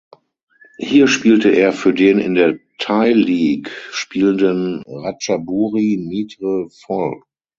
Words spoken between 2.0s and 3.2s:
in der Thai